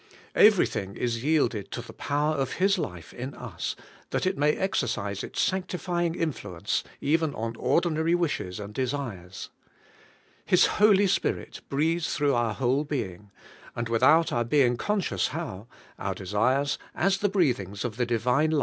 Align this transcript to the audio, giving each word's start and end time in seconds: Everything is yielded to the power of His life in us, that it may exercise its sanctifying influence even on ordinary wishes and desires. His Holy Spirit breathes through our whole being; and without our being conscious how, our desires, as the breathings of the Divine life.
Everything 0.33 0.95
is 0.95 1.23
yielded 1.23 1.69
to 1.69 1.79
the 1.83 1.93
power 1.93 2.33
of 2.33 2.53
His 2.53 2.79
life 2.79 3.13
in 3.13 3.35
us, 3.35 3.75
that 4.09 4.25
it 4.25 4.35
may 4.35 4.53
exercise 4.55 5.23
its 5.23 5.39
sanctifying 5.39 6.15
influence 6.15 6.83
even 7.01 7.35
on 7.35 7.55
ordinary 7.55 8.15
wishes 8.15 8.59
and 8.59 8.73
desires. 8.73 9.51
His 10.43 10.65
Holy 10.81 11.05
Spirit 11.05 11.61
breathes 11.69 12.15
through 12.15 12.33
our 12.33 12.55
whole 12.55 12.83
being; 12.83 13.29
and 13.75 13.89
without 13.89 14.31
our 14.31 14.43
being 14.43 14.75
conscious 14.75 15.27
how, 15.27 15.67
our 15.99 16.15
desires, 16.15 16.79
as 16.95 17.19
the 17.19 17.29
breathings 17.29 17.85
of 17.85 17.97
the 17.97 18.05
Divine 18.07 18.49
life. 18.49 18.59